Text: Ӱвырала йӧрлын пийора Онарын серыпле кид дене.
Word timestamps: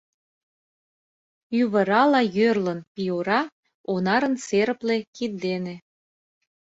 Ӱвырала 1.61 2.21
йӧрлын 2.35 2.79
пийора 2.93 3.41
Онарын 3.93 4.35
серыпле 4.45 4.97
кид 5.15 5.33
дене. 5.45 5.75